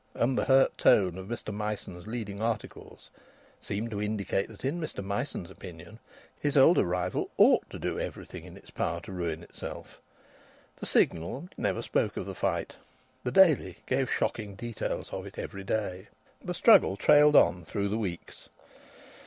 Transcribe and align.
And 0.15 0.35
the 0.35 0.45
hurt 0.45 0.79
tone 0.79 1.15
of 1.19 1.27
Mr 1.27 1.53
Myson's 1.53 2.07
leading 2.07 2.41
articles 2.41 3.11
seemed 3.61 3.91
to 3.91 4.01
indicate 4.01 4.47
that 4.47 4.65
in 4.65 4.79
Mr 4.81 5.03
Myson's 5.03 5.51
opinion 5.51 5.99
his 6.39 6.57
older 6.57 6.83
rival 6.85 7.29
ought 7.37 7.69
to 7.69 7.77
do 7.77 7.99
everything 7.99 8.43
in 8.45 8.57
its 8.57 8.71
power 8.71 8.99
to 9.01 9.11
ruin 9.11 9.43
itself. 9.43 10.01
The 10.77 10.87
Signal 10.87 11.49
never 11.55 11.83
spoke 11.83 12.17
of 12.17 12.25
the 12.25 12.33
fight. 12.33 12.77
The 13.23 13.31
Daily 13.31 13.77
gave 13.85 14.09
shocking 14.11 14.55
details 14.55 15.11
of 15.13 15.27
it 15.27 15.37
every 15.37 15.63
day. 15.63 16.07
The 16.43 16.55
struggle 16.55 16.97
trailed 16.97 17.35
on 17.35 17.63
through 17.63 17.89
the 17.89 17.99
weeks. 17.99 18.49